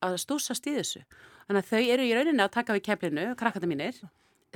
að 0.04 0.16
stúsast 0.22 0.66
í 0.70 0.74
þessu. 0.76 1.02
Þannig 1.48 1.64
að 1.64 1.70
þau 1.72 1.82
eru 1.94 2.06
í 2.06 2.14
rauninni 2.16 2.44
að 2.44 2.54
taka 2.58 2.76
við 2.76 2.84
keflinu, 2.90 3.26
krakkata 3.40 3.68
mínir, 3.70 3.98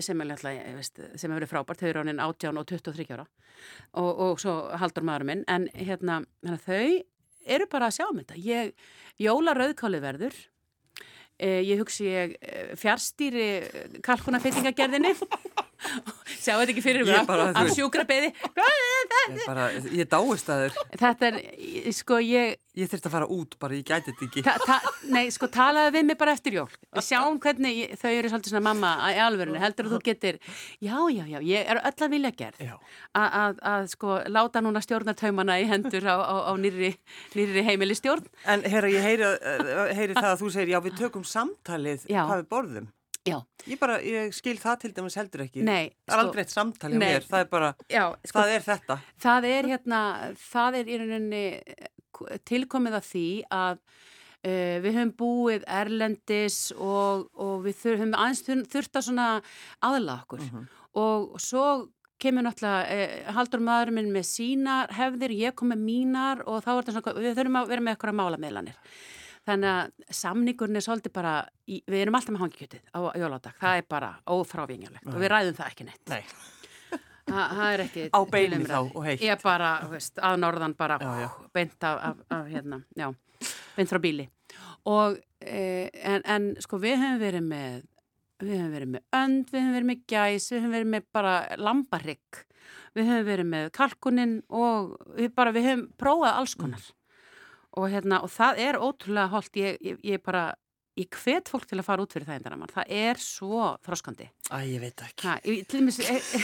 sem 0.03 0.21
er 0.25 0.31
alltaf, 0.35 0.53
ég 0.57 0.77
veist, 0.79 1.01
sem 1.21 1.29
hefur 1.31 1.39
verið 1.41 1.51
frábært, 1.53 1.81
þau 1.83 1.89
eru 1.91 2.03
honin 2.03 2.21
18 2.25 2.61
og 2.61 2.69
23 2.71 3.07
ára 3.13 3.27
og, 3.93 4.11
og 4.27 4.41
svo 4.41 4.55
haldur 4.81 5.05
maður 5.05 5.27
minn, 5.29 5.43
en 5.53 5.67
hérna, 5.77 6.23
þau 6.65 7.03
eru 7.45 7.67
bara 7.71 7.89
að 7.91 7.97
sjá 7.99 8.07
um 8.09 8.21
þetta. 8.23 8.39
Ég, 8.41 8.73
jóla 9.21 9.55
rauðkálið 9.59 10.05
verður, 10.05 10.39
eh, 11.43 11.61
ég 11.67 11.81
hugsi 11.83 12.07
ég 12.09 12.37
eh, 12.41 12.73
fjárstýri 12.79 13.47
kalkunafittingagerðinni, 14.07 15.13
sjá 16.43 16.55
þetta 16.57 16.71
ekki 16.73 16.85
fyrir 16.85 17.09
þú 17.09 17.17
af 17.19 17.59
veist- 17.67 17.77
sjúkra 17.81 18.07
beði. 18.09 18.33
Ég, 19.23 19.47
bara, 19.47 19.69
ég 19.93 20.09
dáist 20.11 20.51
að 20.51 20.65
þér. 20.67 20.79
Þetta 21.03 21.31
er, 21.31 21.41
sko, 21.95 22.19
ég, 22.25 22.57
Ég 22.73 22.89
þurfti 22.89 23.09
að 23.11 23.13
fara 23.13 23.27
út 23.29 23.55
bara, 23.61 23.77
ég 23.77 23.85
gæti 23.85 24.09
þetta 24.09 24.25
ekki. 24.25 24.43
Ta, 24.47 24.53
ta, 24.65 24.93
nei, 25.13 25.27
sko, 25.35 25.45
talaðu 25.53 25.91
við 25.99 26.07
mig 26.09 26.17
bara 26.23 26.33
eftir 26.33 26.55
jól. 26.57 26.71
Við 26.97 27.05
sjáum 27.05 27.37
hvernig 27.43 27.81
ég, 27.83 27.91
þau 28.01 28.09
eru 28.09 28.31
svolítið 28.33 28.55
svona 28.55 28.63
mamma 28.65 28.93
í 29.13 29.19
alvörinu. 29.21 29.61
Heldur 29.61 29.91
að 29.91 29.93
þú 29.93 30.01
getur, 30.07 30.39
já, 30.81 30.95
já, 31.13 31.21
já, 31.29 31.37
ég 31.51 31.69
er 31.69 31.83
öll 31.83 32.07
að 32.07 32.15
vilja 32.15 32.31
gerð. 32.39 32.63
Að, 33.21 33.61
að, 33.75 33.91
sko, 33.93 34.17
láta 34.33 34.65
núna 34.65 34.81
stjórnartaumana 34.87 35.59
í 35.61 35.69
hendur 35.69 36.09
á, 36.09 36.17
á, 36.17 36.37
á 36.49 36.53
nýrri, 36.57 36.95
nýrri 37.37 37.67
heimili 37.69 37.99
stjórn. 37.99 38.25
En 38.49 38.65
herra, 38.65 38.89
ég 38.89 39.05
heyri, 39.05 39.29
uh, 39.29 39.93
heyri 39.93 40.17
það 40.17 40.31
að 40.33 40.41
þú 40.41 40.53
segir, 40.57 40.73
já, 40.73 40.81
við 40.89 40.99
tökum 41.05 41.29
samtalið 41.29 42.09
Já. 42.09 42.25
hvað 42.25 42.41
við 42.41 42.51
borðum. 42.57 42.91
Já, 43.29 43.37
Ég 43.71 43.79
bara, 43.79 44.01
ég 44.03 44.33
skil 44.35 44.57
það 44.59 44.81
til 44.83 44.93
dæmis 44.97 45.15
heldur 45.15 45.45
ekki. 45.45 45.63
nei. 45.63 45.93
Það 46.09 46.15
er 46.17 46.23
aldrei 46.25 46.43
eitt 46.43 46.51
samtal 46.55 46.91
hjá 46.91 46.99
Nei. 46.99 47.09
mér, 47.13 47.27
það 47.29 47.45
er 47.45 47.51
bara, 47.53 47.69
Já, 47.87 48.05
sko, 48.27 48.39
það 48.41 48.55
er 48.57 48.65
þetta. 48.67 48.97
það 49.23 49.47
er 49.53 49.69
hérna, 49.71 50.01
það 50.43 50.79
er 50.81 50.91
í 50.91 50.99
rauninni 50.99 51.45
eh, 51.63 52.41
tilkomið 52.51 52.99
að 52.99 53.07
því 53.13 53.27
að 53.55 53.79
uh, 53.79 54.77
við 54.83 54.91
höfum 54.99 55.15
búið 55.23 55.65
erlendis 55.71 56.59
og, 56.75 57.29
og 57.39 57.63
við 57.69 57.87
höfum 57.93 58.15
aðeins 58.19 58.43
þur, 58.49 58.65
þurft 58.75 58.99
að 58.99 59.07
svona 59.09 59.29
aðla 59.87 60.19
okkur 60.25 60.43
og 60.99 61.39
svo 61.41 61.67
kemur 62.23 62.45
náttúrulega, 62.47 62.83
eh, 62.91 63.33
haldur 63.35 63.63
maður 63.65 63.91
minn 63.97 64.13
með 64.15 64.27
sínar 64.29 64.93
hefðir, 64.95 65.33
ég 65.47 65.55
kom 65.59 65.73
með 65.73 65.81
mínar 65.87 66.43
og 66.47 66.61
þá 66.63 66.69
er 66.77 66.85
þetta 66.85 66.93
svona, 66.99 67.15
við 67.23 67.39
þurfum 67.39 67.59
að 67.63 67.71
vera 67.73 67.83
með 67.87 67.97
eitthvað 67.97 68.19
málameðlanir. 68.21 68.77
Þannig 69.43 69.69
að 69.75 70.11
samningurinn 70.15 70.79
er 70.79 70.85
svolítið 70.85 71.13
bara, 71.17 71.31
í, 71.67 71.81
við 71.91 72.03
erum 72.05 72.15
alltaf 72.15 72.35
með 72.37 72.45
hangikjötið 72.45 72.83
á 72.95 73.01
jólátak, 73.19 73.57
það 73.59 73.79
er 73.81 73.87
bara 73.91 74.11
ófrávingjulegt 74.31 75.09
og 75.11 75.17
við 75.19 75.33
ræðum 75.33 75.57
það 75.59 75.71
ekki 75.73 75.87
neitt. 75.89 76.13
Nei. 76.13 76.21
Þa, 77.23 77.43
það 77.55 77.73
er 77.73 77.83
ekki 77.85 78.05
Á 78.11 78.19
umræðu. 78.23 78.69
þá 78.71 78.79
og 78.99 79.05
heitt. 79.07 79.21
Ég 79.27 79.43
bara, 79.43 79.73
þú 79.83 79.91
veist, 79.97 80.23
að 80.27 80.39
norðan 80.43 80.77
bara 80.79 80.97
Já, 81.03 81.11
já. 81.23 81.29
beint 81.55 81.85
af, 81.89 81.99
af, 82.09 82.23
af 82.39 82.49
hérna, 82.51 82.79
já, 82.99 83.09
beint 83.77 83.91
frá 83.93 84.01
bíli. 84.03 84.29
Og, 84.91 85.19
e, 85.43 85.91
en, 86.03 86.23
en 86.27 86.49
sko 86.63 86.79
við 86.83 86.97
höfum 86.99 87.21
verið 87.23 87.45
með, 87.47 87.85
við 88.43 88.57
höfum 88.59 88.73
verið 88.75 88.91
með 88.95 89.05
önd, 89.23 89.45
við 89.53 89.61
höfum 89.63 89.77
verið 89.79 89.91
með 89.93 90.03
gæs, 90.15 90.49
við 90.51 90.59
höfum 90.65 90.75
verið 90.79 90.91
með 90.97 91.07
bara 91.19 91.35
lambarrygg, 91.63 92.43
við 92.99 93.11
höfum 93.13 93.31
verið 93.31 93.51
með 93.55 93.71
kalkuninn 93.79 94.35
og 94.51 94.97
við 95.19 95.31
bara, 95.39 95.55
við 95.55 95.69
höfum 95.71 95.87
prófað 96.03 96.39
alls 96.43 96.55
konar. 96.59 96.91
Og 97.81 97.89
hérna, 97.89 98.19
og 98.23 98.29
það 98.29 98.59
er 98.67 98.77
ótrúlega 98.85 99.31
holdt, 99.33 99.55
ég, 99.57 99.79
ég, 99.81 100.01
ég 100.05 100.21
bara, 100.23 100.43
ég 101.01 101.09
hvet 101.09 101.49
fólk 101.49 101.65
til 101.71 101.79
að 101.81 101.87
fara 101.87 102.03
út 102.05 102.13
fyrir 102.13 102.27
það 102.29 102.35
eindanar 102.37 102.59
mann, 102.61 102.69
það 102.75 102.91
er 102.93 103.21
svo 103.23 103.63
þroskandi. 103.87 104.27
Æ, 104.53 104.59
ég 104.75 104.81
veit 104.83 105.05
ekki. 105.07 105.25
Ha, 105.25 105.37
ég, 105.49 105.63
dæmis, 105.73 106.01
e, 106.05 106.19
e, 106.19 106.43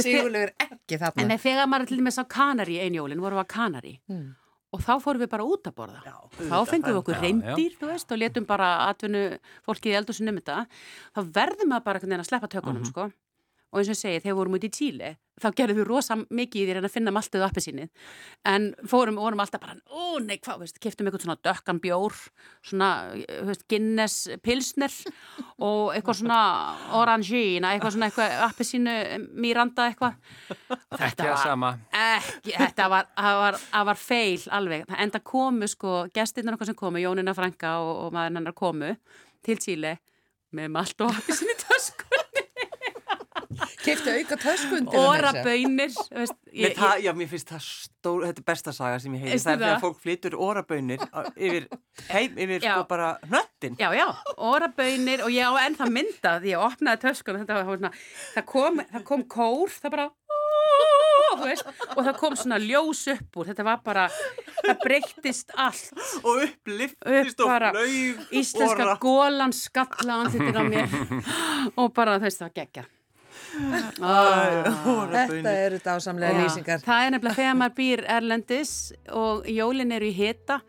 Sigurlegur 0.00 0.54
ekki 0.64 0.96
þarna. 1.02 1.26
En 1.26 1.42
þegar 1.42 1.68
maður 1.68 1.90
til 1.92 1.98
dæmis 2.00 2.16
á 2.16 2.24
Kanari 2.24 2.78
einjólin, 2.80 3.20
vorum 3.20 3.36
við 3.42 3.44
á 3.44 3.52
Kanari 3.52 3.94
Mm. 4.08 4.30
og 4.72 4.80
þá 4.80 4.92
fórum 5.04 5.20
við 5.20 5.28
bara 5.34 5.44
út 5.44 5.68
að 5.68 5.74
borða. 5.76 6.00
Já, 6.08 6.16
þá 6.48 6.56
fengum 6.70 6.88
við 6.94 7.00
okkur 7.02 7.20
reyndir, 7.20 7.76
þú 7.76 7.90
veist, 7.92 8.12
og 8.12 8.18
letum 8.18 8.46
bara 8.48 8.70
atvinnu 8.88 9.38
fólkið 9.68 9.92
í 9.92 9.98
eldursunum 10.00 10.40
þetta. 10.40 10.66
Þá 11.12 11.20
verðum 11.36 11.68
maður 11.68 11.84
bara 11.84 12.00
að 12.00 12.24
sleppa 12.24 12.48
tökunum, 12.48 12.80
Mhm. 12.80 12.88
sko. 12.88 13.12
Og 13.72 13.80
eins 13.80 13.88
og 13.88 13.94
ég 13.94 14.00
segi, 14.00 14.20
þegar 14.24 14.32
við 14.32 14.40
vorum 14.40 14.54
út 14.56 14.64
í 14.64 14.70
Tíli, 14.72 15.16
þá 15.40 15.48
gerðum 15.56 15.78
við 15.80 15.88
rosa 15.88 16.16
mikið 16.20 16.60
í 16.60 16.64
því 16.66 16.74
að 16.76 16.86
að 16.86 16.94
finna 16.94 17.12
maltuðu 17.14 17.46
appi 17.46 17.62
sínið. 17.64 17.88
En 18.48 18.68
fórum, 18.88 19.18
vorum 19.20 19.40
alltaf 19.42 19.62
bara, 19.62 19.76
ó 19.88 20.20
nei, 20.22 20.36
hvað, 20.42 20.64
keftum 20.82 21.08
eitthvað 21.08 21.24
svona 21.24 21.38
dökkan 21.46 21.80
bjór, 21.82 22.18
svona, 22.68 22.90
þú 23.16 23.48
veist, 23.48 23.64
Guinness 23.72 24.18
pilsner 24.44 24.92
og 25.68 25.94
eitthvað 25.96 26.20
svona 26.20 26.40
orangina, 27.00 27.72
eitthvað 27.72 27.96
svona 27.96 28.10
eitthvað 28.10 28.36
appi 28.48 28.68
sínu, 28.68 28.96
Miranda 29.32 29.88
eitthvað. 29.90 30.20
Ekki 30.98 31.24
það 31.24 31.36
sama. 31.42 31.74
Ekki, 32.02 32.56
þetta 32.58 32.88
var, 32.92 33.10
það 33.16 33.42
var, 33.44 33.60
það 33.66 33.90
var 33.92 34.02
feil 34.04 34.46
alveg. 34.60 34.86
Það 34.90 35.04
enda 35.06 35.24
komu 35.32 35.70
sko, 35.70 35.98
gestirnar 36.14 36.58
okkar 36.58 36.72
sem 36.72 36.78
komu, 36.78 37.02
Jónina 37.02 37.36
Franka 37.36 37.78
og, 37.82 37.92
og 38.06 38.16
maður 38.16 38.40
hennar 38.40 38.58
komu 38.58 38.94
til 39.42 39.58
Chile 39.62 39.96
með 40.52 40.72
malt 40.74 41.00
og 41.02 41.14
hafði 41.16 41.38
sinni 41.38 41.51
töskunni. 41.51 41.51
Keiftu 43.82 44.12
auka 44.14 44.36
töskundir. 44.42 45.24
Það, 45.32 46.36
ég, 46.52 46.78
já, 47.02 47.12
mér 47.16 47.30
finnst 47.30 47.50
það 47.52 47.64
stór, 47.66 48.24
þetta 48.28 48.42
er 48.42 48.46
besta 48.52 48.74
saga 48.76 49.00
sem 49.02 49.16
ég. 49.18 49.26
Veistu 49.26 49.48
Það 49.48 49.52
er 49.54 49.60
þegar 49.62 49.74
það? 49.74 49.84
fólk 49.86 50.00
flytur 50.04 50.36
orabönir 50.46 51.04
yfir, 51.36 51.68
heim, 52.10 52.38
yfir 52.38 52.62
Já. 52.62 52.72
sko 52.76 52.86
bara 52.90 53.10
hnöttin. 53.26 53.76
já, 53.80 53.88
já, 53.96 54.06
óra 54.36 54.70
bönir 54.76 55.24
og 55.26 55.30
ég 55.34 55.46
á 55.46 55.52
ennþá 55.66 55.90
mynda 55.90 56.34
því 56.42 56.54
ég 56.54 56.66
opnaði 56.70 57.12
þetta 57.12 57.62
svona, 57.62 57.92
það 58.36 58.50
kom, 58.54 58.82
það 58.92 59.06
kom 59.12 59.24
kór, 59.36 59.78
það 59.82 59.96
bara 59.96 60.08
þú 61.32 61.48
veist, 61.48 61.68
og 61.96 62.00
það 62.06 62.16
kom 62.20 62.36
svona 62.38 62.58
ljós 62.62 63.02
upp 63.12 63.38
úr, 63.40 63.50
þetta 63.50 63.66
var 63.66 63.82
bara, 63.84 64.06
það 64.62 64.80
breyttist 64.84 65.52
allt. 65.56 65.92
Og 66.22 66.42
upp 66.46 66.72
liftist 66.72 67.44
og 67.44 67.52
flög 67.52 68.34
íslenska 68.42 68.96
gólan 69.02 69.54
skalla 69.56 70.22
andlitin 70.22 70.58
á 70.60 70.64
mér 70.66 70.98
og 71.80 71.92
bara 71.96 72.18
þú 72.18 72.28
veist 72.28 72.44
það 72.44 72.58
geggja 72.60 72.84
Þetta 73.52 75.52
eru 75.66 75.78
dásamlega 75.84 76.42
lýsingar. 76.44 76.82
það 76.84 77.04
er 77.06 77.10
nefnilega 77.14 77.38
þegar 77.38 77.58
maður 77.60 77.76
býr 77.78 78.02
erlendis 78.16 78.72
og 79.12 79.46
jólin 79.50 79.92
eru 79.96 80.08
í 80.08 80.14
hita 80.16 80.60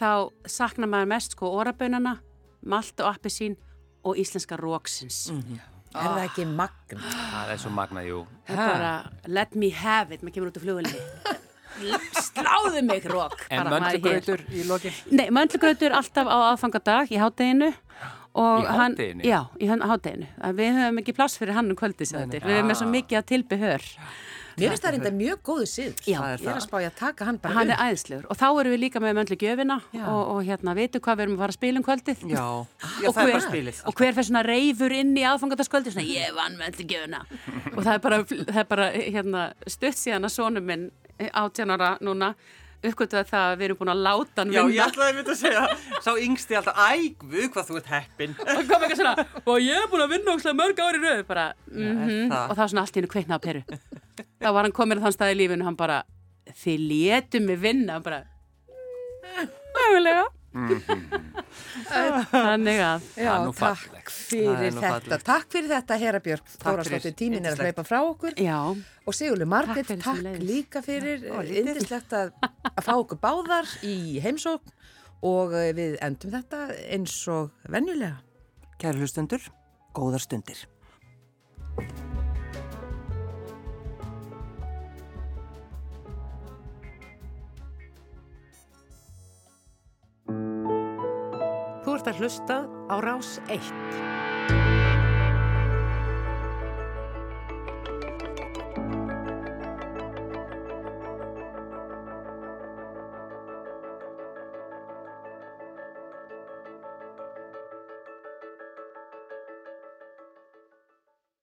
þá 0.00 0.10
saknar 0.48 0.90
maður 0.92 1.10
mest 1.14 1.36
sko 1.36 1.50
orabönana 1.60 2.16
malt 2.62 3.00
og 3.00 3.14
appisín 3.14 3.56
og 4.04 4.16
íslenska 4.20 4.58
róksins 4.60 5.26
Er 5.90 6.04
það 6.06 6.20
ekki 6.28 6.44
magna? 6.46 7.00
Það 7.02 7.48
er 7.50 7.58
svo 7.58 7.70
magnað, 7.74 8.04
jú. 8.06 8.18
bara 8.46 8.90
let 9.26 9.56
me 9.58 9.72
have 9.74 10.14
it, 10.14 10.20
maður 10.22 10.36
kemur 10.36 10.50
út 10.52 10.58
á 10.60 10.62
flugulinni 10.62 11.00
sláðu 12.20 12.82
mig 12.86 13.08
rók 13.10 13.40
En 13.50 13.66
möndlugrautur 13.72 14.44
í 14.54 14.62
lokin? 14.68 14.94
Nei, 15.10 15.26
möndlugrautur 15.34 15.90
alltaf 15.96 16.30
á 16.30 16.36
aðfangadag 16.52 17.10
í 17.10 17.18
hátteginu 17.18 17.72
og 18.34 18.64
Í 18.64 18.66
hann- 18.66 18.94
hádeginu? 18.96 19.22
Já, 19.26 19.40
í 19.60 19.66
hann- 19.68 19.80
hádeginu. 19.82 20.26
Að 20.40 20.54
Við 20.60 20.74
höfum 20.78 20.98
ekki 21.02 21.14
pláss 21.16 21.38
fyrir 21.38 21.52
hann 21.54 21.70
um 21.70 21.76
kvöldi 21.76 22.06
Nei, 22.12 22.26
nei. 22.26 22.38
Við 22.40 22.56
höfum 22.56 22.68
með 22.70 22.76
svo 22.80 22.86
mikið 22.90 23.18
að 23.18 23.26
tilbehör. 23.32 23.82
Mér 24.60 24.68
finnst 24.74 24.82
það 24.84 24.92
reynda 24.92 25.10
mjög 25.16 25.38
góðu 25.46 25.66
er 25.80 25.92
Ég 26.04 26.18
er 26.20 26.52
að 26.52 26.60
spá 26.66 26.76
ég 26.82 26.90
að 26.90 26.96
taka 26.98 27.24
hann 27.24 27.36
bara 27.38 27.54
Hann 27.54 27.70
upp. 27.70 27.78
er 27.80 27.84
æðislegur. 27.94 28.24
Og 28.28 28.36
þá 28.36 28.44
erum 28.60 28.72
við 28.74 28.80
líka 28.82 29.00
með 29.00 29.14
möndlu 29.16 29.36
gjöfina 29.40 29.76
og, 30.06 30.22
og 30.36 30.44
hérna, 30.44 30.74
veitu 30.76 31.00
hvað 31.00 31.16
við 31.16 31.22
erum 31.24 31.34
að 31.34 31.38
fara 31.38 31.52
að 31.54 31.58
spila 31.58 31.78
um 31.78 31.84
kvöldið? 31.86 32.18
Já, 32.28 32.66
já 33.02 33.08
og 33.08 33.14
það 33.14 33.22
er 33.24 33.32
bara 33.32 33.46
spilið. 33.48 33.82
og 33.86 33.94
hver 33.94 34.12
fyrir 34.12 34.28
svona 34.28 34.42
reyfur 34.44 34.92
inn 34.92 35.14
í 35.16 35.24
aðfangadagskvöldi 35.30 35.94
svona 35.94 36.06
ég 36.10 36.34
vann 36.36 36.58
möndlu 36.60 36.84
gjöfina. 36.90 37.22
Og 37.76 37.84
það 37.86 37.94
er 37.94 37.98
bara, 38.04 38.18
það 38.24 38.56
er 38.60 38.68
bara 38.68 38.90
hérna, 38.92 39.52
stutt 39.66 39.96
síðan 39.96 40.26
að 40.28 40.34
sonum 40.34 40.66
minn 40.66 40.90
18 41.32 41.70
ára 41.70 41.94
núna 42.00 42.34
uppgötuða 42.80 43.22
það 43.28 43.46
að 43.50 43.56
við 43.60 43.66
erum 43.66 43.78
búin 43.80 43.92
að 43.92 44.02
láta 44.06 44.40
hann 44.42 44.52
Já, 44.54 44.60
vinna. 44.62 44.74
ég 44.76 44.86
ætlaði 44.86 45.10
að 45.12 45.16
mynda 45.18 45.34
að 45.34 45.40
segja, 45.40 45.64
sá 46.06 46.10
yngsti 46.24 46.56
alltaf, 46.60 46.78
æg, 46.90 47.24
við 47.34 47.48
hvað 47.54 47.68
þú 47.70 47.76
ert 47.80 47.90
heppin. 47.92 48.36
og 48.40 48.62
kom 48.70 48.86
eitthvað 48.86 49.00
svona 49.02 49.26
og 49.44 49.60
ég 49.66 49.76
er 49.82 49.90
búin 49.92 50.04
að 50.06 50.14
vinna 50.14 50.34
ókslega 50.36 50.58
mörg 50.62 50.80
ári 50.86 51.02
rauð 51.04 51.22
bara, 51.28 51.44
mm 51.68 51.90
er 51.90 52.14
það? 52.32 52.40
og 52.40 52.54
það 52.56 52.62
var 52.64 52.72
svona 52.72 52.84
allt 52.86 52.96
í 52.96 53.00
hennu 53.02 53.12
kveikna 53.12 53.36
á 53.36 53.44
peru. 53.44 53.62
Þá 54.40 54.48
var 54.56 54.62
hann 54.64 54.76
komin 54.80 55.00
á 55.00 55.04
þann 55.04 55.16
stað 55.18 55.34
í 55.34 55.38
lífinu 55.42 55.68
hann 55.68 55.76
bara, 55.80 56.00
þið 56.64 56.86
létum 56.90 57.48
mig 57.50 57.60
vinna. 57.62 57.98
Hann 57.98 58.06
bara 58.08 58.22
mögulega 59.76 60.24
þannig 62.30 62.80
að 62.82 63.04
Já, 63.20 63.34
takk 63.60 64.10
fyrir 64.10 64.74
þetta. 64.74 65.18
Takk 65.26 65.46
fyrir 65.52 65.70
þetta, 65.70 65.98
Hera 66.02 66.20
Björk. 66.24 66.48
fyrir. 66.50 66.64
Þórastóttir, 66.64 67.14
tíminn 67.18 67.44
er 67.46 67.52
að 67.54 67.60
Yndislegt. 67.60 67.76
hlaupa 67.76 67.86
frá 67.86 68.00
okkur. 68.08 68.34
já, 68.40 68.56
Og 69.06 69.14
Sigurlu 69.16 69.46
Margrét, 69.46 69.86
Takk 69.86 70.02
takk, 70.04 70.40
líka 70.42 70.82
fyrir. 70.82 71.22
Lítið. 71.24 71.56
Indislegt 71.62 72.12
að, 72.18 72.32
að 72.70 72.82
fá 72.84 72.92
okkur 72.98 73.18
báðar 73.22 73.70
í 73.86 74.20
heimsókn 74.22 74.70
og 75.22 75.54
eh, 75.54 75.72
við 75.76 75.96
endum 76.02 76.30
þetta 76.34 76.66
eins 76.90 77.16
og 77.28 77.50
venjulega. 77.68 78.20
Kæri 78.80 79.02
hlustundur, 79.02 79.42
góðar 79.94 80.22
stundir. 80.26 80.66
Ert 92.00 92.14
að 92.14 92.20
hlusta 92.22 92.56
á 92.88 92.96
Rás 93.04 93.36
1. 93.52 94.19